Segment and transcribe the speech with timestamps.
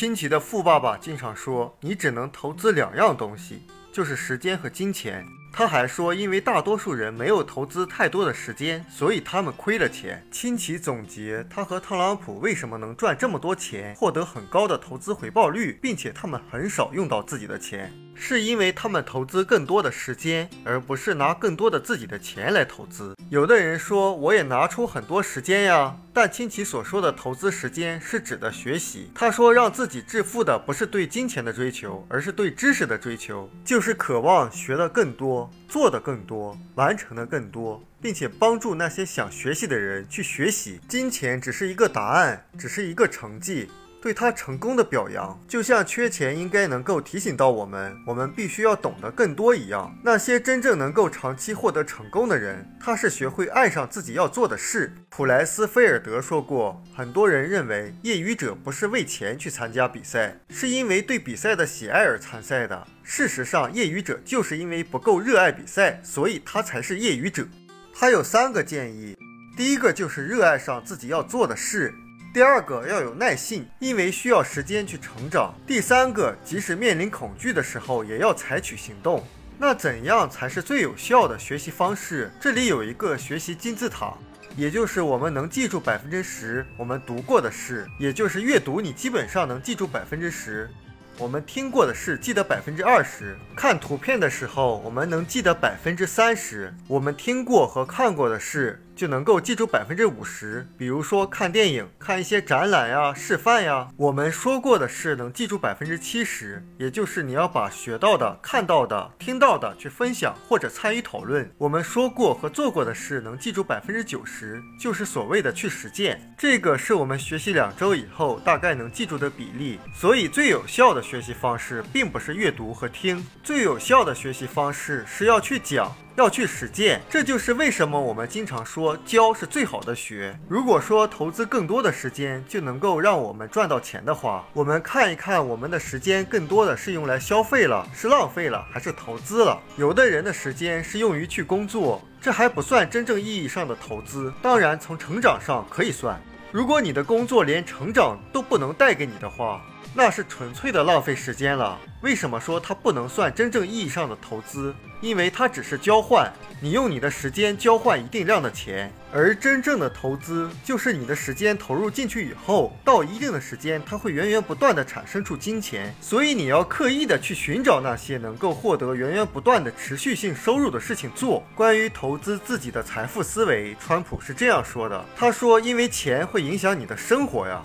[0.00, 3.60] 亲戚的富爸爸经常说，你只能投资两样东西，
[3.92, 5.26] 就是时间和金钱。
[5.52, 10.24] 他还说，因为大多数人没有投资太多的时间，所以他们亏了钱。
[10.30, 17.92] 亲戚总结他和特朗普为什么能赚这么多钱，获得很高的投资回报率，并且他们很少用到自己的钱。
[18.22, 23.16] 是因为他们投资更多的时间，而不是拿更多的自己的钱来投资。
[23.30, 29.10] 有的人说，我也拿出很多时间呀，但亲戚所说的投资时间是指的学习。
[29.14, 40.80] 他说，让自己致富的不是对金钱的追求，而是对知识的追求，就是渴望学的更多，做的更多，完成的更多，并且帮助那些想学习的人去学习。
[40.88, 43.68] 金钱只是一个答案，只是一个成绩。
[44.00, 49.94] 对他成功的表扬，就像缺钱应该能够提醒到我们，我们必须要懂得更多一样。
[50.02, 54.94] 那些真正能够长期获得成功的人，他是学会爱上自己要做的事。
[55.10, 62.86] 普莱斯菲尔德说过，很多人认为业余者不是为钱去参加比赛，是因为对比赛的喜爱而参赛的。
[63.02, 67.46] 事实上，业余者就是因为不够热爱比赛，所以他才是业余者。
[67.92, 69.14] 他有三个建议，
[69.56, 71.92] 第一个就是热爱上自己要做的事。
[72.32, 75.52] 第二个要有耐性，因为需要时间去成长。
[75.66, 79.26] 第三个，即使面临恐惧的时候，也要采取行动。
[79.58, 82.30] 那怎样才是最有效的学习方式？
[82.40, 84.14] 这里有一个学习金字塔，
[84.56, 90.70] 也就是我们能记住百分之十我们读过的事，也就是阅读你基本上能记住百分之十。
[91.18, 96.72] 我们听过的事记得百分之二十，看图片的时候我们能记得百分之三十。
[96.86, 98.80] 我们听过和看过的事。
[99.00, 100.68] 就能够记住百分之五十。
[100.76, 111.50] 比如说看电影、看一些展览呀、示范呀，我们说过的事能记住百分之七十，也就是你要把学到的、看到的、听到的去分享或者参与讨论。
[111.56, 116.20] 我们说过和做过的事能记住百分之九十，就是所谓的去实践。
[116.36, 119.78] 这个是我们学习两周以后大概能记住的比例。
[119.94, 125.90] 所以最有效的学习方式并不是阅读和听，最有效的学习方式是要去讲。
[126.16, 130.38] 要去实践，这就是为什么我们经常说教是最好的学。
[130.48, 139.58] 如果说投资更多的时间就能够让我们赚到钱的话，我们看一看我们的时间更多的是用来消费了，是浪费了，还是投资了？
[139.76, 144.32] 有的人的时间是用于去工作，这还不算真正意义上的投资。
[144.42, 146.20] 当然，从成长上可以算。
[146.52, 149.62] 如果你的工作连成长都不能带给你的话，
[149.94, 151.78] 那是纯粹的浪费时间了。
[152.02, 154.74] 为什么说它不能算真正意义上的投资？
[155.00, 156.30] 因为它只是交换，
[156.60, 165.94] 你用你的时间交换一定量的钱，而真正的投资就是你的时间投入进去以后，到一定的时间，它会源源不断的产生出金钱。
[166.02, 171.42] 所以你要刻意的去寻找那些能够获得源源不断的持续性收入的事情做。
[171.54, 177.62] 关于投资自己的财富思维，川普是这样说的：他说，因为钱会影响你的生活呀。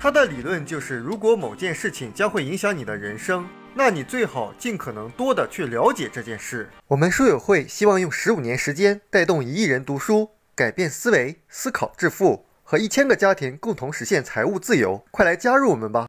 [0.00, 3.44] 他的理论就是，如果某件事情将会影响你的人生。
[3.74, 6.70] 那你最好尽可能多的去了解这件事。
[6.86, 15.04] 我们书友会希望用十五年时间带动一亿人读书，改变思维，思考致富，和一千个家庭共同实现财务自由。
[15.10, 15.96] 快来加入我们吧！